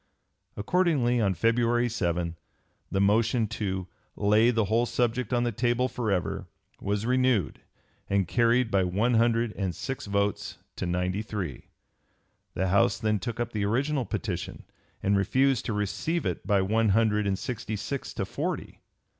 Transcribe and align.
Accordingly 0.57 1.21
on 1.21 1.35
February 1.35 1.87
7 1.87 2.35
the 2.91 2.99
motion 2.99 3.45
to 3.49 3.87
"lay 4.15 4.49
the 4.49 4.65
whole 4.65 4.87
subject 4.87 5.31
on 5.31 5.43
the 5.43 5.51
table 5.51 5.87
forever" 5.87 6.47
was 6.79 7.01
(p. 7.01 7.05
288) 7.05 7.09
renewed 7.29 7.61
and 8.09 8.27
carried 8.27 8.71
by 8.71 8.83
one 8.83 9.13
hundred 9.13 9.53
and 9.55 9.75
six 9.75 10.07
votes 10.07 10.57
to 10.77 10.87
ninety 10.87 11.21
three. 11.21 11.67
The 12.55 12.69
House 12.69 12.97
then 12.97 13.19
took 13.19 13.39
up 13.39 13.51
the 13.51 13.65
original 13.65 14.05
petition 14.05 14.63
and 15.03 15.15
refused 15.15 15.65
to 15.65 15.73
receive 15.73 16.25
it 16.25 16.47
by 16.47 16.63
one 16.63 16.89
hundred 16.89 17.27
and 17.27 17.37
sixty 17.37 17.75
six 17.75 18.11
to 18.15 18.25
forty. 18.25 18.79